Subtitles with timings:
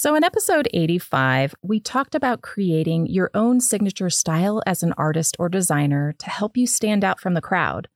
[0.00, 5.36] So, in episode 85, we talked about creating your own signature style as an artist
[5.38, 7.86] or designer to help you stand out from the crowd.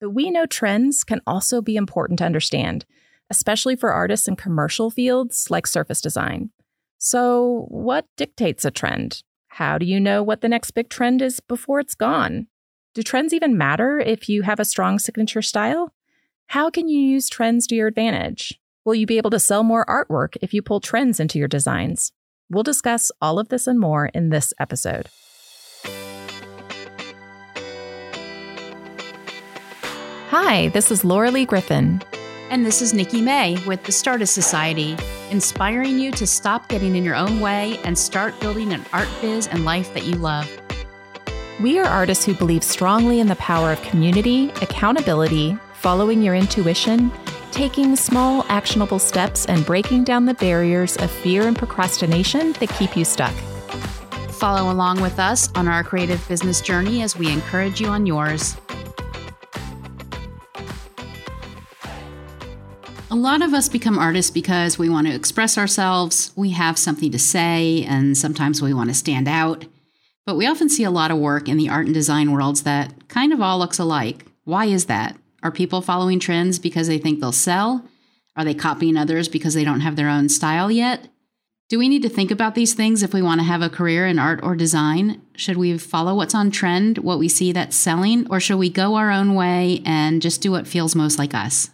[0.00, 2.86] But we know trends can also be important to understand,
[3.30, 6.50] especially for artists in commercial fields like surface design.
[6.98, 9.22] So, what dictates a trend?
[9.46, 12.48] How do you know what the next big trend is before it's gone?
[12.94, 15.94] Do trends even matter if you have a strong signature style?
[16.48, 18.58] How can you use trends to your advantage?
[18.88, 22.10] Will you be able to sell more artwork if you pull trends into your designs?
[22.48, 25.10] We'll discuss all of this and more in this episode.
[30.30, 32.00] Hi, this is Laura Lee Griffin.
[32.48, 34.96] And this is Nikki May with the Startist Society,
[35.30, 39.48] inspiring you to stop getting in your own way and start building an art biz
[39.48, 40.50] and life that you love.
[41.60, 47.12] We are artists who believe strongly in the power of community, accountability, following your intuition,
[47.52, 52.96] taking small, actionable steps, and breaking down the barriers of fear and procrastination that keep
[52.96, 53.34] you stuck.
[54.32, 58.56] Follow along with us on our creative business journey as we encourage you on yours.
[63.10, 67.10] A lot of us become artists because we want to express ourselves, we have something
[67.10, 69.64] to say, and sometimes we want to stand out.
[70.26, 73.08] But we often see a lot of work in the art and design worlds that
[73.08, 74.26] kind of all looks alike.
[74.44, 75.16] Why is that?
[75.42, 77.86] Are people following trends because they think they'll sell?
[78.36, 81.08] Are they copying others because they don't have their own style yet?
[81.68, 84.06] Do we need to think about these things if we want to have a career
[84.06, 85.20] in art or design?
[85.36, 88.94] Should we follow what's on trend, what we see that's selling, or should we go
[88.94, 91.70] our own way and just do what feels most like us?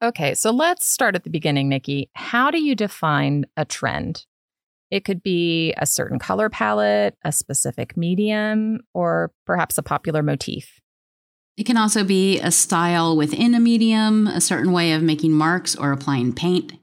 [0.00, 2.08] Okay, so let's start at the beginning, Nikki.
[2.14, 4.26] How do you define a trend?
[4.90, 10.80] It could be a certain color palette, a specific medium, or perhaps a popular motif.
[11.56, 15.74] It can also be a style within a medium, a certain way of making marks
[15.74, 16.74] or applying paint.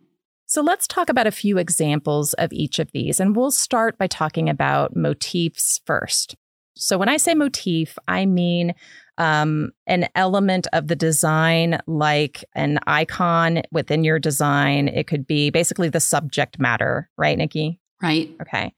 [0.47, 4.07] So let's talk about a few examples of each of these, and we'll start by
[4.07, 6.35] talking about motifs first.
[6.75, 8.73] So when I say motif, I mean
[9.17, 14.87] um, an element of the design, like an icon within your design.
[14.87, 17.79] It could be basically the subject matter, right, Nikki?
[18.01, 18.31] Right.
[18.41, 18.73] Okay.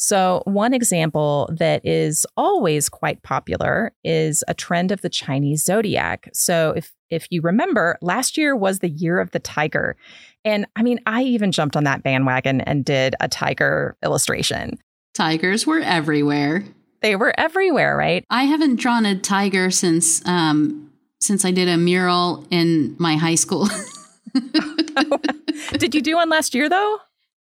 [0.00, 6.30] So, one example that is always quite popular is a trend of the Chinese zodiac.
[6.32, 9.96] So, if if you remember, last year was the year of the tiger.
[10.44, 14.78] And I mean, I even jumped on that bandwagon and did a tiger illustration.
[15.14, 16.64] Tigers were everywhere.
[17.02, 18.24] They were everywhere, right?
[18.30, 23.34] I haven't drawn a tiger since um, since I did a mural in my high
[23.34, 23.68] school.
[25.72, 26.98] did you do one last year though?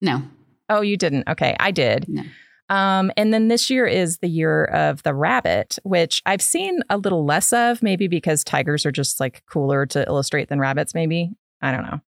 [0.02, 0.22] No.
[0.68, 1.28] Oh, you didn't.
[1.28, 2.08] Okay, I did.
[2.08, 2.22] No.
[2.72, 6.96] Um, and then this year is the year of the rabbit, which I've seen a
[6.96, 11.32] little less of, maybe because tigers are just like cooler to illustrate than rabbits, maybe.
[11.60, 12.00] I don't know.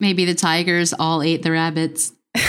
[0.00, 2.12] Maybe the tigers all ate the rabbits.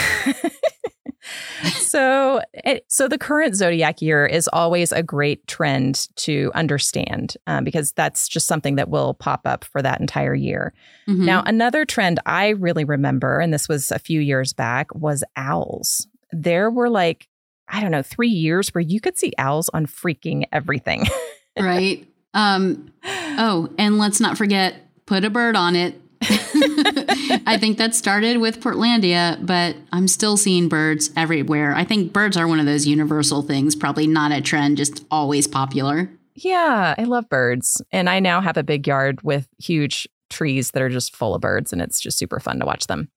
[1.74, 7.62] so, it, so the current zodiac year is always a great trend to understand um,
[7.62, 10.74] because that's just something that will pop up for that entire year.
[11.08, 11.24] Mm-hmm.
[11.24, 16.08] Now, another trend I really remember, and this was a few years back, was owls.
[16.32, 17.28] There were like,
[17.70, 21.06] I don't know, three years where you could see owls on freaking everything.
[21.58, 22.06] right.
[22.34, 24.76] Um, oh, and let's not forget
[25.06, 30.68] put a bird on it I think that started with Portlandia, but I'm still seeing
[30.68, 31.74] birds everywhere.
[31.74, 35.46] I think birds are one of those universal things, probably not a trend, just always
[35.46, 36.10] popular.
[36.34, 37.80] Yeah, I love birds.
[37.90, 41.40] And I now have a big yard with huge trees that are just full of
[41.40, 43.08] birds, and it's just super fun to watch them.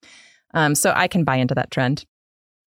[0.54, 2.06] Um, so I can buy into that trend.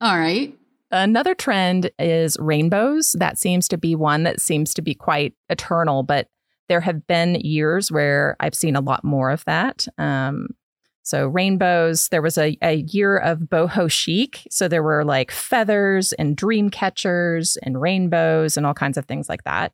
[0.02, 0.54] All right.
[0.90, 3.16] Another trend is rainbows.
[3.18, 6.28] That seems to be one that seems to be quite eternal, but
[6.68, 9.86] there have been years where I've seen a lot more of that.
[9.98, 10.48] Um,
[11.02, 12.08] so rainbows.
[12.08, 14.46] There was a, a year of boho chic.
[14.50, 19.28] So there were like feathers and dream catchers and rainbows and all kinds of things
[19.28, 19.72] like that.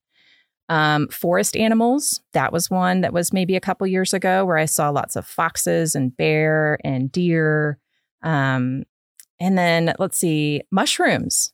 [0.68, 2.20] Um, forest animals.
[2.34, 5.26] That was one that was maybe a couple years ago where I saw lots of
[5.26, 7.78] foxes and bear and deer.
[8.22, 8.84] Um,
[9.42, 11.52] and then let's see, mushrooms.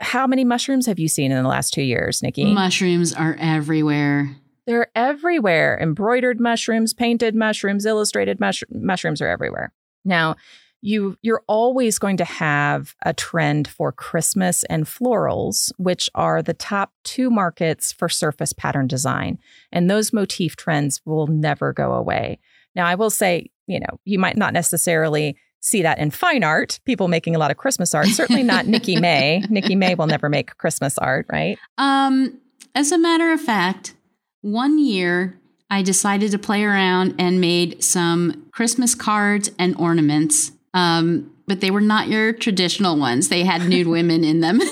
[0.00, 2.52] How many mushrooms have you seen in the last two years, Nikki?
[2.52, 4.34] Mushrooms are everywhere.
[4.66, 5.78] They're everywhere.
[5.80, 9.72] Embroidered mushrooms, painted mushrooms, illustrated mush- mushrooms are everywhere.
[10.04, 10.34] Now,
[10.80, 16.54] you you're always going to have a trend for Christmas and florals, which are the
[16.54, 19.38] top two markets for surface pattern design.
[19.70, 22.40] And those motif trends will never go away.
[22.74, 26.78] Now, I will say, you know, you might not necessarily see that in fine art,
[26.84, 28.06] people making a lot of Christmas art.
[28.08, 29.42] Certainly not Nikki May.
[29.50, 31.58] Nikki May will never make Christmas art, right?
[31.78, 32.38] Um,
[32.74, 33.94] as a matter of fact,
[34.42, 35.38] one year,
[35.70, 40.52] I decided to play around and made some Christmas cards and ornaments.
[40.74, 43.28] Um, but they were not your traditional ones.
[43.30, 44.60] They had nude women in them.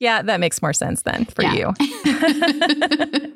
[0.00, 1.72] yeah, that makes more sense then for Yeah.
[1.74, 3.32] you.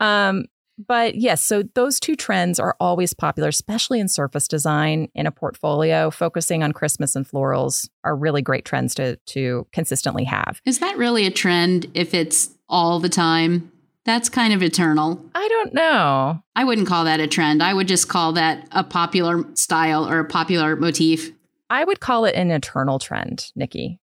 [0.00, 0.44] um,
[0.86, 5.30] but yes, so those two trends are always popular, especially in surface design in a
[5.30, 6.10] portfolio.
[6.10, 10.60] Focusing on Christmas and florals are really great trends to to consistently have.
[10.64, 13.70] Is that really a trend if it's all the time?
[14.04, 15.24] That's kind of eternal.
[15.34, 16.42] I don't know.
[16.56, 17.62] I wouldn't call that a trend.
[17.62, 21.32] I would just call that a popular style or a popular motif.
[21.68, 24.00] I would call it an eternal trend, Nikki.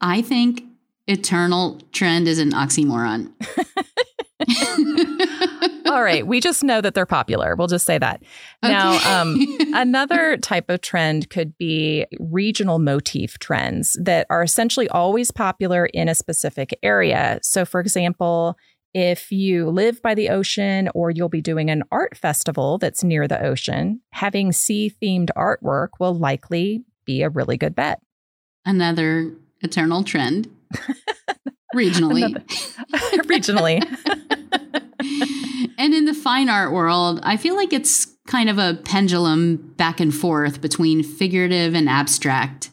[0.00, 0.64] I think
[1.06, 3.32] eternal trend is an oxymoron.
[5.86, 7.54] All right, we just know that they're popular.
[7.54, 8.22] We'll just say that.
[8.62, 9.38] Now, um,
[9.74, 16.08] Another type of trend could be regional motif trends that are essentially always popular in
[16.08, 17.38] a specific area.
[17.42, 18.56] So, for example,
[18.94, 23.26] if you live by the ocean or you'll be doing an art festival that's near
[23.26, 28.00] the ocean, having sea themed artwork will likely be a really good bet.
[28.64, 29.32] Another
[29.62, 30.48] eternal trend.
[31.74, 32.34] Regionally.
[33.26, 33.80] Regionally.
[35.78, 40.00] and in the fine art world, I feel like it's kind of a pendulum back
[40.00, 42.70] and forth between figurative and abstract.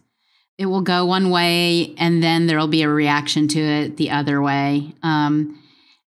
[0.57, 4.42] It will go one way, and then there'll be a reaction to it the other
[4.42, 4.94] way.
[5.02, 5.57] Um,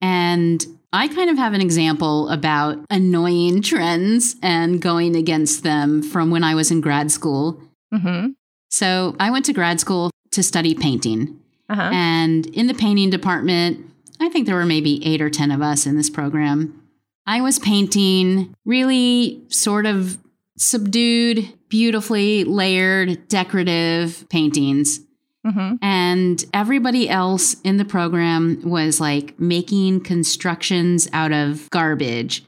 [0.02, 6.30] and I kind of have an example about annoying trends and going against them from
[6.30, 7.60] when I was in grad school.
[7.90, 8.28] hmm
[8.70, 11.40] So I went to grad school to study painting.
[11.68, 11.90] Uh-huh.
[11.92, 13.86] And in the painting department,
[14.20, 16.80] I think there were maybe eight or 10 of us in this program.
[17.26, 20.18] I was painting really sort of
[20.56, 25.00] subdued, beautifully layered, decorative paintings.
[25.44, 32.44] hmm And everybody else in the program was like making constructions out of garbage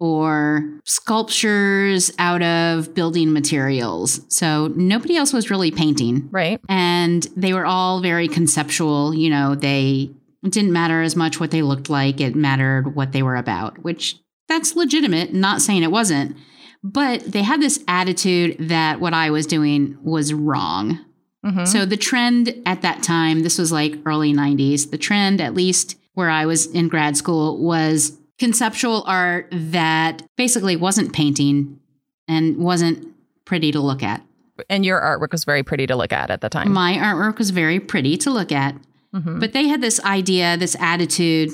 [0.00, 4.20] or sculptures out of building materials.
[4.28, 6.60] So nobody else was really painting Right.
[6.68, 10.10] and they were all very conceptual you know they
[10.44, 13.82] it didn't matter as much what they looked like it mattered what they were about
[13.82, 14.16] which
[14.48, 16.36] that's legitimate not saying it wasn't
[16.84, 20.98] but they had this attitude that what i was doing was wrong
[21.44, 25.54] hmm so the trend at that time this was like early 90s the trend at
[25.54, 31.78] least where i was in grad school was conceptual art that basically wasn't painting
[32.28, 33.06] and wasn't
[33.44, 34.22] pretty to look at
[34.68, 36.72] and your artwork was very pretty to look at at the time.
[36.72, 38.74] my artwork was very pretty to look at
[39.14, 39.40] Mhm.
[39.40, 41.50] but they had this idea, this attitude,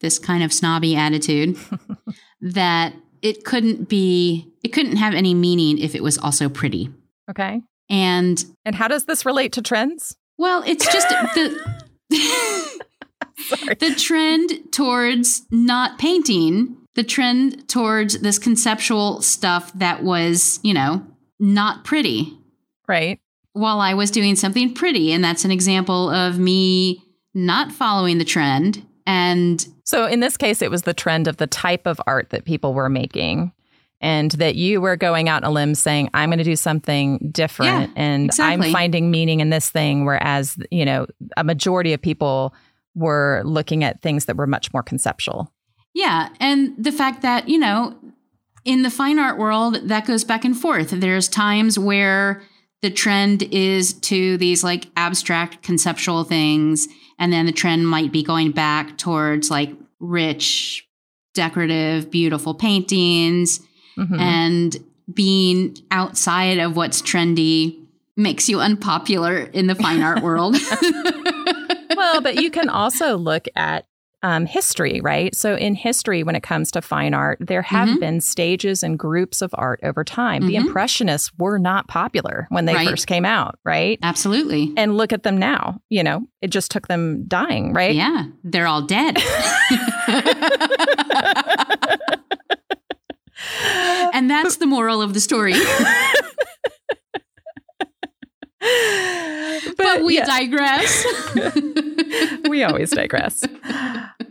[0.00, 1.56] this kind of snobby attitude
[2.40, 6.90] that it couldn't be, it couldn't have any meaning if it was also pretty.
[7.30, 7.62] Okay.
[7.88, 10.16] And And how does this relate to trends?
[10.36, 11.76] well, it's just the.
[13.78, 21.04] the trend towards not painting, the trend towards this conceptual stuff that was, you know,
[21.38, 22.38] not pretty.
[22.88, 23.18] Right.
[23.52, 25.12] while I was doing something pretty.
[25.12, 27.02] And that's an example of me
[27.34, 28.86] not following the trend.
[29.06, 32.44] And So in this case, it was the trend of the type of art that
[32.44, 33.52] people were making.
[34.00, 37.30] And that you were going out on a limb saying, I'm going to do something
[37.32, 38.66] different Yeah, and exactly.
[38.66, 40.04] I'm finding meaning in this thing.
[40.04, 41.06] Whereas, you know,
[41.38, 42.54] a majority of people
[42.96, 45.52] were looking at things that were much more conceptual.
[45.94, 47.94] yeah, and the fact that, you know,
[48.64, 50.90] in the fine art world, that goes back and forth.
[50.90, 52.42] There's times where
[52.82, 56.88] the trend is to these like abstract conceptual things.
[57.18, 60.86] And then the trend might be going back towards like rich,
[61.34, 63.60] decorative, beautiful paintings.
[63.96, 64.20] Mhm.
[64.20, 64.76] and
[65.14, 67.78] being outside of what's trendy
[68.16, 70.56] makes you unpopular in the fine art world.
[72.16, 73.86] well, but you can also look at
[74.22, 75.34] um, history, right?
[75.36, 78.00] So, in history, when it comes to fine art, there have Mhm.
[78.00, 80.46] been stages and groups of art over time.
[80.46, 80.66] The Mhm.
[80.68, 82.88] Impressionists were not popular when they Right.
[82.88, 83.98] first came out, right?
[84.02, 84.72] Absolutely.
[84.76, 85.80] And look at them now.
[85.90, 87.94] You know, it just took them dying, right?
[87.94, 89.18] Yeah, they're all dead.
[94.12, 95.54] and that's the moral of the story.
[99.76, 101.04] But, we yeah, digress.
[102.48, 103.44] we always digress.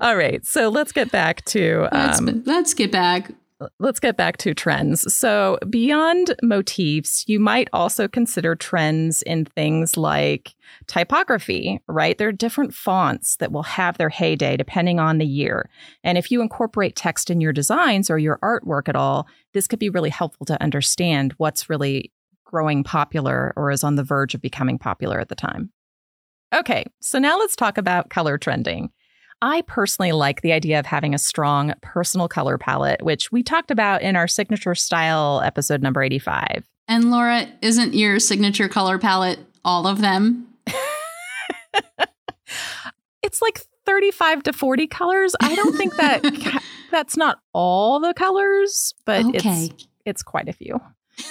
[0.02, 3.32] All right, so let's get back to let's, um, let's get back.
[3.80, 5.14] let's get back to trends.
[5.14, 10.56] So, beyond motifs, you might also consider trends in things like
[10.88, 12.18] typography, right?
[12.18, 15.70] There are different fonts that will have their heyday depending on the year.
[16.04, 19.80] And if you incorporate text in your designs or your artwork at all, this could
[19.80, 22.12] be really helpful to understand what's really
[22.46, 25.72] growing popular or is on the verge of becoming popular at the time.
[26.54, 28.92] Okay, so now let's talk about color trending.
[29.42, 33.72] I personally like the idea of having a strong personal color palette, which we talked
[33.72, 36.64] about in our signature style episode number 85.
[36.88, 40.48] And Laura, isn't your signature color palette all of them?
[43.24, 45.36] it's like 35 to 40 colors.
[45.42, 46.24] I don't think that
[46.92, 49.66] that's not all the colors, but okay.
[49.66, 50.80] it's it's quite a few.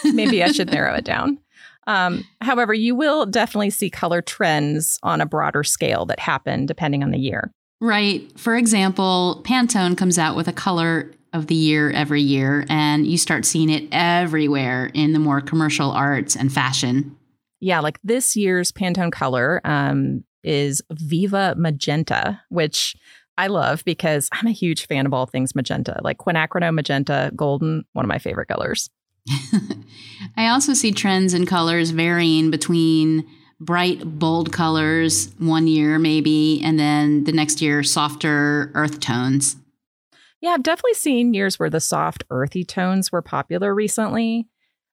[0.05, 1.39] Maybe I should narrow it down.
[1.87, 7.03] Um, however, you will definitely see color trends on a broader scale that happen depending
[7.03, 7.53] on the year.
[7.81, 8.31] Right.
[8.39, 13.19] For example, Pantone comes out with a color of the year every year, and you
[13.19, 17.17] start seeing it everywhere in the more commercial arts and fashion.
[17.61, 22.95] Yeah, like this year's Pantone color um, is Viva Magenta, which
[23.37, 27.85] I love because I'm a huge fan of all things magenta, like quinacridone magenta, golden,
[27.93, 28.89] one of my favorite colors.
[30.37, 33.27] I also see trends in colors varying between
[33.61, 39.57] bright, bold colors one year, maybe, and then the next year, softer earth tones.
[40.41, 44.47] Yeah, I've definitely seen years where the soft, earthy tones were popular recently.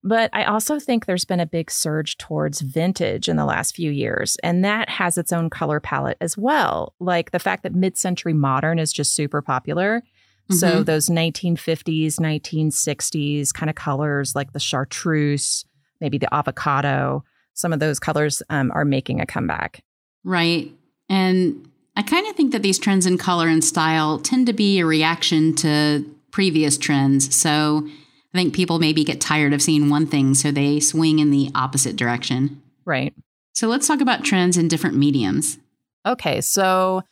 [0.03, 3.91] But I also think there's been a big surge towards vintage in the last few
[3.91, 6.95] years, and that has its own color palette as well.
[7.00, 10.01] Like the fact that mid century modern is just super popular
[10.50, 10.55] Mm-hmm.
[10.55, 15.65] So those 1950s, 1960s kind of colors like the chartreuse,
[16.00, 19.83] maybe the avocado, some of those colors um, are making a comeback.
[20.24, 20.71] Right.
[21.10, 24.79] And I kind of think that these trends in color and style tend to be
[24.79, 27.36] a reaction to previous trends.
[27.36, 27.88] So
[28.33, 31.51] I think people maybe get tired of seeing one thing, so they swing in the
[31.53, 32.62] opposite direction.
[32.86, 33.13] Right.
[33.53, 35.57] So let's talk about trends in different mediums.
[36.05, 36.39] Okay.
[36.41, 37.03] So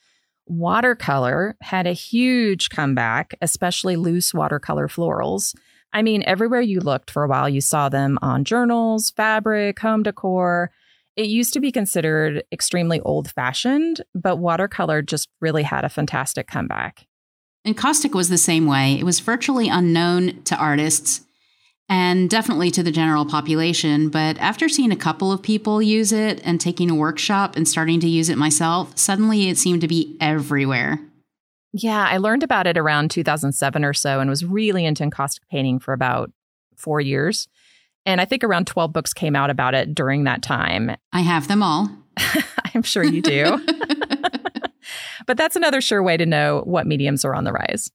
[0.50, 5.56] watercolor had a huge comeback, especially loose watercolor florals.
[5.94, 10.04] I mean, everywhere you looked for a while, you saw them on journals, fabric, home
[10.04, 10.72] decor.
[11.16, 16.48] It used to be considered extremely old fashioned, but watercolor just really had a fantastic
[16.48, 17.08] comeback.
[17.66, 18.98] Encaustic was the same way.
[19.00, 21.26] It was virtually unknown to artists
[21.90, 24.10] and definitely to the general population.
[24.10, 28.00] But after seeing a couple of people use it and taking a workshop and starting
[28.02, 31.00] to use it myself, suddenly it seemed to be everywhere.
[31.74, 35.80] Yeah, I learned about it around 2007 or so and was really into encaustic painting
[35.80, 36.32] for about
[36.78, 37.48] four years.
[38.06, 40.96] And I think around 12 books came out about it during that time.
[41.14, 41.90] I have them all.
[42.74, 43.60] I'm sure you do.
[45.28, 47.92] but that's another sure way to know what mediums are on the rise.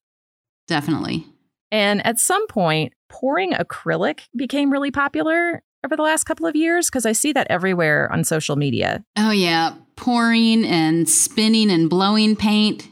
[0.67, 1.27] Definitely.
[1.75, 6.89] And at some point, pouring acrylic became really popular over the last couple of years
[6.89, 9.03] because I see that everywhere on social media.
[9.17, 9.75] Oh, yeah.
[9.97, 12.89] Pouring and spinning and blowing paint.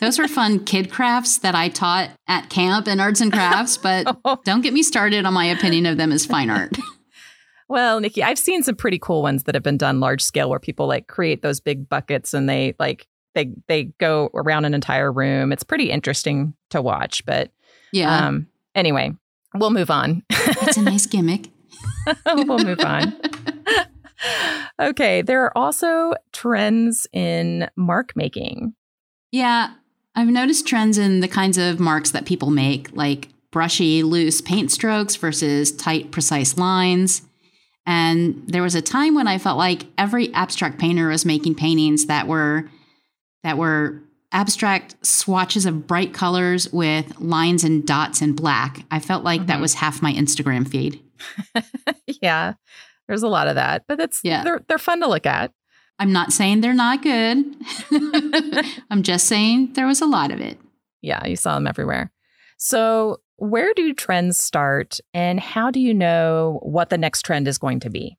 [0.00, 4.14] Those were fun kid crafts that I taught at camp and arts and crafts, but
[4.26, 4.38] oh.
[4.44, 6.76] don't get me started on my opinion of them as fine art.
[7.70, 10.60] well, Nikki, I've seen some pretty cool ones that have been done large scale where
[10.60, 15.10] people like create those big buckets and they like they they go around an entire
[15.10, 15.52] room.
[15.52, 17.50] It's pretty interesting to watch, but
[17.92, 18.26] yeah.
[18.26, 19.12] Um, anyway,
[19.54, 20.22] we'll move on.
[20.30, 21.48] it's a nice gimmick.
[22.26, 23.14] we'll move on.
[24.80, 28.74] okay, there are also trends in mark making.
[29.32, 29.74] Yeah,
[30.14, 34.70] I've noticed trends in the kinds of marks that people make, like brushy, loose paint
[34.70, 37.22] strokes versus tight, precise lines.
[37.86, 42.06] And there was a time when I felt like every abstract painter was making paintings
[42.06, 42.68] that were
[43.42, 48.84] that were abstract swatches of bright colors with lines and dots in black.
[48.90, 49.48] I felt like mm-hmm.
[49.48, 51.02] that was half my Instagram feed.
[52.22, 52.54] yeah.
[53.08, 54.44] There's a lot of that, but it's yeah.
[54.44, 55.52] they're they're fun to look at.
[55.98, 57.56] I'm not saying they're not good.
[58.90, 60.58] I'm just saying there was a lot of it.
[61.02, 62.12] Yeah, you saw them everywhere.
[62.56, 67.58] So, where do trends start and how do you know what the next trend is
[67.58, 68.16] going to be?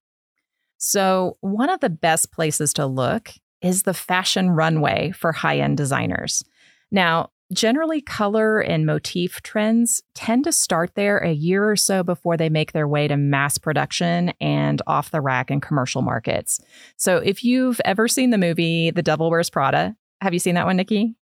[0.78, 5.78] So, one of the best places to look is the fashion runway for high end
[5.78, 6.44] designers.
[6.92, 12.38] Now, generally, color and motif trends tend to start there a year or so before
[12.38, 16.60] they make their way to mass production and off the rack in commercial markets.
[16.98, 20.66] So, if you've ever seen the movie The Devil Wears Prada, have you seen that
[20.66, 21.16] one, Nikki?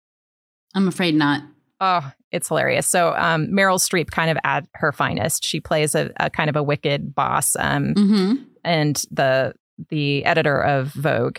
[0.74, 1.42] I'm afraid not.
[1.80, 2.86] Oh, it's hilarious.
[2.86, 6.56] So um, Meryl Streep, kind of at her finest, she plays a, a kind of
[6.56, 8.34] a wicked boss, um, mm-hmm.
[8.64, 9.54] and the
[9.90, 11.38] the editor of Vogue.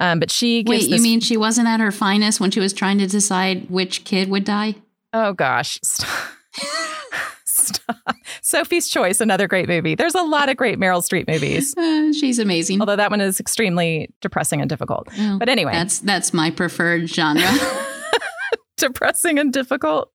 [0.00, 2.72] Um, but she Wait, this- you mean she wasn't at her finest when she was
[2.72, 4.74] trying to decide which kid would die?
[5.12, 5.78] Oh gosh.
[5.84, 6.08] Stop.
[7.44, 7.96] Stop.
[8.42, 9.94] Sophie's Choice, another great movie.
[9.94, 11.74] There's a lot of great Meryl Streep movies.
[12.00, 12.80] Uh, she's amazing.
[12.80, 15.08] Although that one is extremely depressing and difficult.
[15.38, 17.42] But anyway, that's that's my preferred genre.
[18.76, 20.10] depressing and difficult.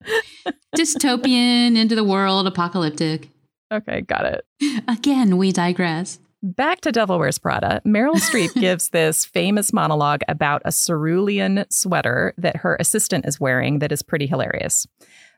[0.75, 3.29] Dystopian, into the world, apocalyptic.
[3.71, 4.45] Okay, got it.
[4.87, 6.19] Again, we digress.
[6.45, 12.35] Back to Devil Wears Prada, Meryl Streep gives this famous monologue about a cerulean sweater
[12.37, 14.85] that her assistant is wearing that is pretty hilarious.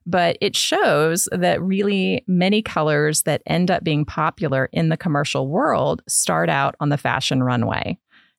[0.05, 5.47] But it shows that really many colors that end up being popular in the commercial
[5.47, 7.97] world start out on the fashion runway.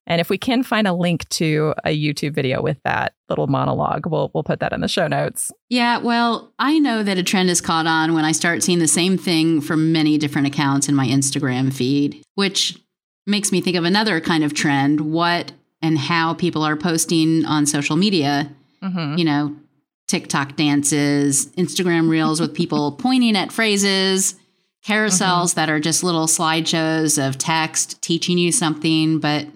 [0.08, 4.06] And if we can find a link to a YouTube video with that little monologue,
[4.06, 5.52] we'll we'll put that in the show notes.
[5.68, 8.88] Yeah, well, I know that a trend is caught on when I start seeing the
[8.88, 12.78] same thing from many different accounts in my Instagram feed, which
[13.26, 17.66] makes me think of another kind of trend, what and how people are posting on
[17.66, 18.50] social media.
[18.82, 19.18] Mm-hmm.
[19.18, 19.56] You know,
[20.06, 24.36] TikTok dances, Instagram reels with people pointing at phrases,
[24.86, 25.56] carousels mm-hmm.
[25.56, 29.46] that are just little slideshows of text teaching you something, but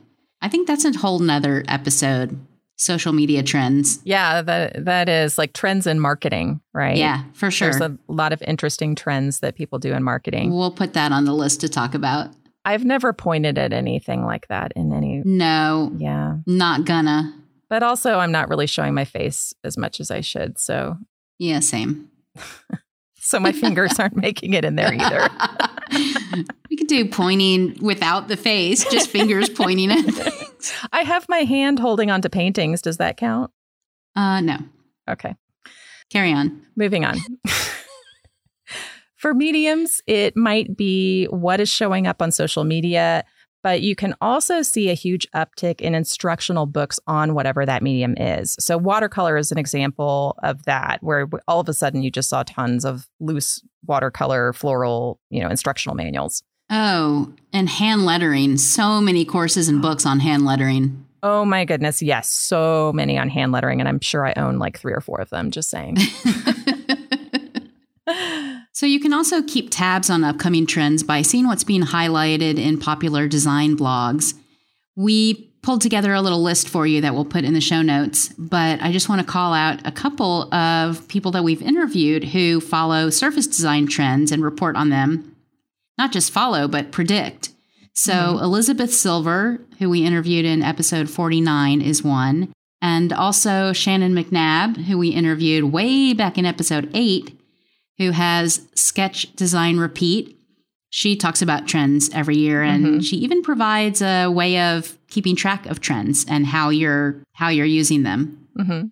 [0.42, 2.38] I think that's a whole nother episode.
[2.76, 4.00] Social media trends.
[4.02, 6.96] Yeah, that that is like trends in marketing, right?
[6.96, 7.70] Yeah, for sure.
[7.70, 10.52] There's a lot of interesting trends that people do in marketing.
[10.52, 12.30] We'll put that on the list to talk about.
[12.64, 15.92] I've never pointed at anything like that in any No.
[15.96, 16.38] Yeah.
[16.46, 17.34] Not gonna.
[17.68, 20.96] But also I'm not really showing my face as much as I should, so
[21.38, 22.11] Yeah, same.
[23.23, 25.29] so my fingers aren't making it in there either.
[26.69, 30.73] we could do pointing without the face, just fingers pointing at things.
[30.93, 32.83] I have my hand holding onto paintings.
[32.83, 33.52] Does that count?
[34.17, 34.59] Uh, no.
[35.09, 35.37] Okay.
[36.11, 36.62] Carry on.
[36.75, 37.17] Moving on.
[39.17, 43.25] For mediums, it might be what is showing up on social media,
[43.62, 48.14] but you can also see a huge uptick in instructional books on whatever that medium
[48.16, 48.57] is.
[48.59, 52.42] So, watercolor is an example of that, where all of a sudden you just saw
[52.42, 56.42] tons of loose watercolor, floral, you know, instructional manuals.
[56.71, 58.57] Oh, and hand lettering.
[58.57, 61.07] So many courses and books on hand lettering.
[61.23, 62.02] Oh my goodness.
[62.02, 62.28] Yes.
[62.28, 63.78] So many on hand lettering.
[63.78, 65.99] And I'm sure I own like three or four of them, just saying.
[68.73, 72.79] So you can also keep tabs on upcoming trends by seeing what's being highlighted in
[72.79, 74.35] popular design blogs.
[74.97, 78.31] We pulled together a little list for you that we'll put in the show notes,
[78.37, 82.61] but I just want to call out a couple of people that we've interviewed who
[82.61, 85.37] follow surface design trends and report on them.
[85.99, 87.50] Not just follow, but predict.
[87.93, 88.45] So mm-hmm.
[88.45, 92.52] Elizabeth Silver, who we interviewed in episode 49, is one.
[92.80, 97.39] And also Shannon McNabb, who we interviewed way back in episode 8,
[98.02, 100.38] who has Sketch Design Repeat.
[100.91, 103.00] She talks about trends every year and mm-hmm.
[103.00, 107.65] she even provides a way of keeping track of trends and how you're how you're
[107.65, 108.49] using them.
[108.58, 108.86] Mm-hmm.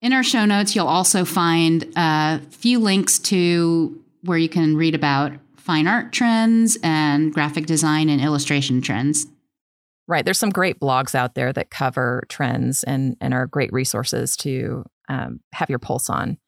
[0.00, 4.94] In our show notes, you'll also find a few links to where you can read
[4.94, 9.26] about fine art trends and graphic design and illustration trends.
[10.06, 10.24] Right.
[10.24, 14.84] There's some great blogs out there that cover trends and, and are great resources to
[15.08, 16.38] um, have your pulse on.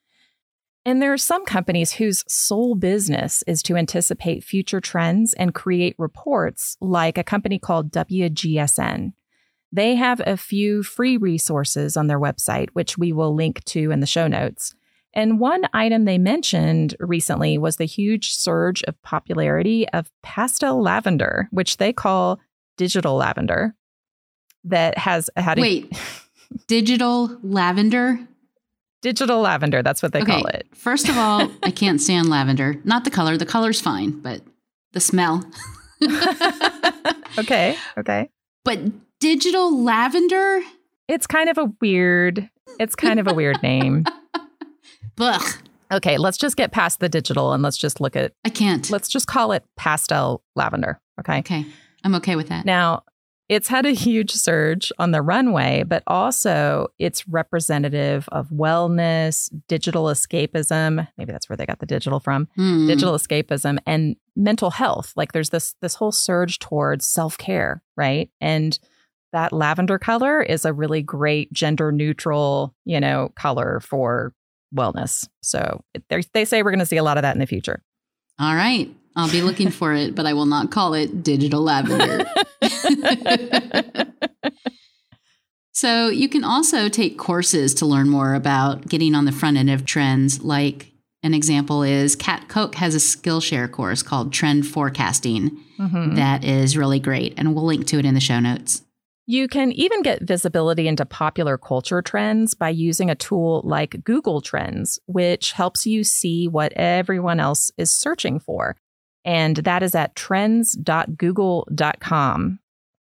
[0.85, 5.95] And there are some companies whose sole business is to anticipate future trends and create
[5.99, 9.13] reports, like a company called WGSN.
[9.73, 14.01] They have a few free resources on their website, which we will link to in
[14.01, 14.75] the show notes.
[15.13, 21.49] And one item they mentioned recently was the huge surge of popularity of pastel lavender,
[21.51, 22.41] which they call
[22.77, 23.75] digital lavender,
[24.65, 25.61] that has had a.
[25.61, 25.93] Wait,
[26.69, 28.21] digital lavender?
[29.03, 30.67] Digital lavender, that's what they okay, call it.
[30.75, 32.77] First of all, I can't stand lavender.
[32.85, 34.43] Not the color, the color's fine, but
[34.93, 35.45] the smell.
[37.39, 38.29] okay, okay.
[38.65, 38.81] But
[39.21, 40.61] digital lavender?
[41.09, 44.05] It's kind of a weird, it's kind of a weird name.
[45.21, 45.43] Ugh.
[45.93, 48.89] Okay, let's just get past the digital and let's just look at I can't.
[48.91, 51.39] Let's just call it pastel lavender, okay?
[51.39, 51.67] Okay.
[52.05, 52.65] I'm okay with that.
[52.65, 53.03] Now,
[53.51, 60.05] it's had a huge surge on the runway, but also it's representative of wellness, digital
[60.05, 61.09] escapism.
[61.19, 62.47] Maybe that's where they got the digital from.
[62.57, 62.87] Mm.
[62.87, 65.13] Digital escapism and mental health.
[65.17, 68.31] Like there's this this whole surge towards self-care, right?
[68.41, 68.79] And
[69.33, 74.33] that lavender color is a really great gender neutral, you know, color for
[74.73, 75.29] wellness.
[75.43, 75.83] So
[76.33, 77.83] they say we're going to see a lot of that in the future.
[78.39, 78.95] All right.
[79.17, 82.25] I'll be looking for it, but I will not call it digital lavender.
[85.73, 89.71] so you can also take courses to learn more about getting on the front end
[89.71, 90.43] of trends.
[90.43, 90.93] Like
[91.23, 96.15] an example is Kat Koch has a Skillshare course called Trend Forecasting mm-hmm.
[96.15, 98.83] that is really great, and we'll link to it in the show notes.
[99.27, 104.41] You can even get visibility into popular culture trends by using a tool like Google
[104.41, 108.77] Trends, which helps you see what everyone else is searching for.
[109.25, 112.59] And that is at trends.google.com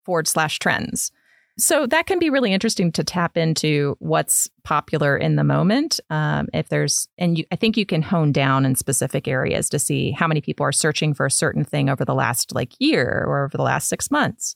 [0.05, 1.11] forward slash trends.
[1.57, 5.99] So that can be really interesting to tap into what's popular in the moment.
[6.09, 9.77] Um, if there's, and you, I think you can hone down in specific areas to
[9.77, 13.23] see how many people are searching for a certain thing over the last like year
[13.27, 14.55] or over the last six months.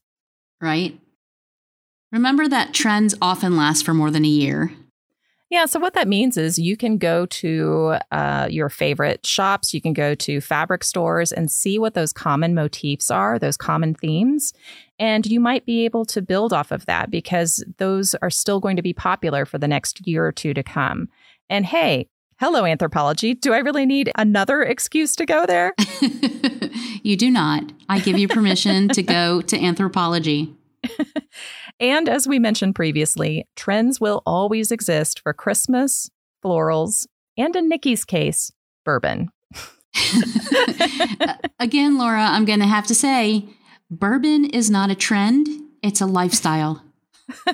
[0.59, 0.99] Right.
[2.11, 4.71] Remember that trends often last for more than a year.
[5.49, 5.65] Yeah.
[5.65, 9.93] So, what that means is you can go to uh, your favorite shops, you can
[9.93, 14.53] go to fabric stores and see what those common motifs are, those common themes.
[14.99, 18.75] And you might be able to build off of that because those are still going
[18.75, 21.07] to be popular for the next year or two to come.
[21.49, 23.39] And hey, hello, Anthropologie.
[23.39, 25.73] Do I really need another excuse to go there?
[27.03, 27.63] you do not.
[27.87, 30.53] I give you permission to go to Anthropologie.
[31.79, 36.09] and as we mentioned previously, trends will always exist for Christmas,
[36.43, 38.51] florals, and in Nikki's case,
[38.85, 39.29] bourbon.
[41.19, 43.45] Uh, again, Laura, I'm going to have to say
[43.89, 45.47] bourbon is not a trend,
[45.81, 46.83] it's a lifestyle.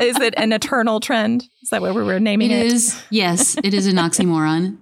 [0.00, 1.48] is it an eternal trend?
[1.62, 2.66] Is that what we were naming it?
[2.66, 3.02] It is.
[3.10, 4.76] Yes, it is an oxymoron.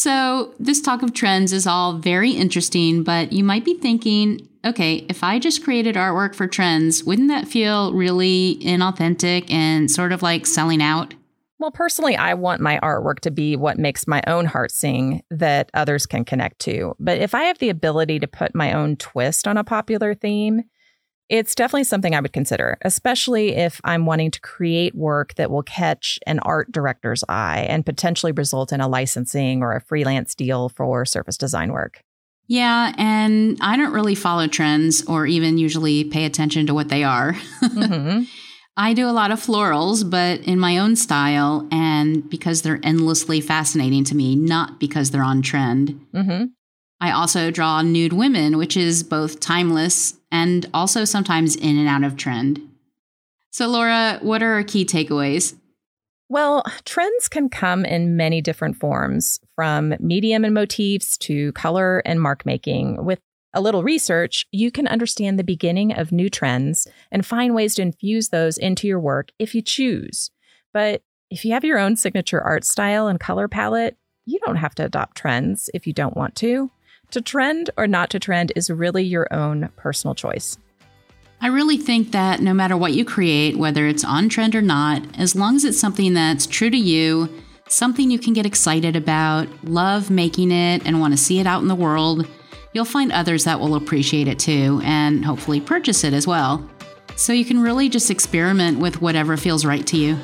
[0.00, 5.04] So, this talk of trends is all very interesting, but you might be thinking, okay,
[5.08, 10.22] if I just created artwork for trends, wouldn't that feel really inauthentic and sort of
[10.22, 11.14] like selling out?
[11.58, 15.68] Well, personally, I want my artwork to be what makes my own heart sing that
[15.74, 16.94] others can connect to.
[17.00, 20.62] But if I have the ability to put my own twist on a popular theme,
[21.28, 25.62] it's definitely something I would consider, especially if I'm wanting to create work that will
[25.62, 30.70] catch an art director's eye and potentially result in a licensing or a freelance deal
[30.70, 32.02] for surface design work.
[32.46, 37.04] Yeah, and I don't really follow trends or even usually pay attention to what they
[37.04, 37.34] are.
[37.62, 38.22] Mm-hmm.
[38.78, 43.40] I do a lot of florals, but in my own style and because they're endlessly
[43.40, 46.00] fascinating to me, not because they're on trend.
[46.14, 46.44] Mm-hmm.
[47.00, 52.04] I also draw nude women, which is both timeless and also sometimes in and out
[52.04, 52.60] of trend.
[53.50, 55.56] So, Laura, what are our key takeaways?
[56.28, 62.20] Well, trends can come in many different forms, from medium and motifs to color and
[62.20, 63.02] mark making.
[63.02, 63.20] With
[63.54, 67.82] a little research, you can understand the beginning of new trends and find ways to
[67.82, 70.30] infuse those into your work if you choose.
[70.74, 74.74] But if you have your own signature art style and color palette, you don't have
[74.74, 76.70] to adopt trends if you don't want to.
[77.12, 80.58] To trend or not to trend is really your own personal choice.
[81.40, 85.02] I really think that no matter what you create, whether it's on trend or not,
[85.18, 87.32] as long as it's something that's true to you,
[87.68, 91.62] something you can get excited about, love making it, and want to see it out
[91.62, 92.26] in the world,
[92.74, 96.68] you'll find others that will appreciate it too and hopefully purchase it as well.
[97.16, 100.18] So you can really just experiment with whatever feels right to you.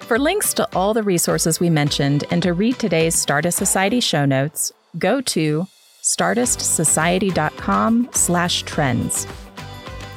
[0.00, 4.24] For links to all the resources we mentioned and to read today's Startist Society show
[4.24, 5.66] notes, go to
[6.04, 9.26] startistsociety.com slash trends.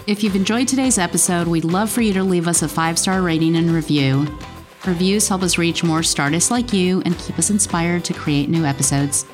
[0.05, 3.55] If you've enjoyed today's episode, we'd love for you to leave us a five-star rating
[3.55, 4.27] and review.
[4.85, 8.63] Reviews help us reach more Startists like you and keep us inspired to create new
[8.63, 9.25] episodes.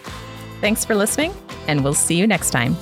[0.61, 1.33] Thanks for listening,
[1.67, 2.75] and we'll see you next time.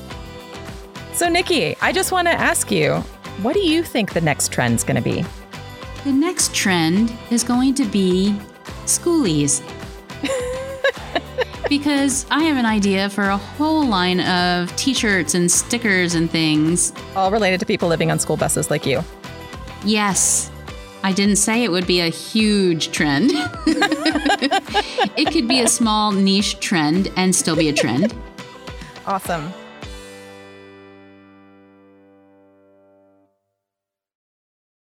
[1.13, 2.95] So, Nikki, I just want to ask you,
[3.41, 5.25] what do you think the next trend's going to be?
[6.03, 8.35] The next trend is going to be
[8.85, 9.61] schoolies
[11.71, 16.29] because I have an idea for a whole line of t shirts and stickers and
[16.29, 16.91] things.
[17.15, 19.01] All related to people living on school buses like you.
[19.85, 20.51] Yes.
[21.01, 23.31] I didn't say it would be a huge trend.
[25.15, 28.13] it could be a small niche trend and still be a trend.
[29.07, 29.53] Awesome.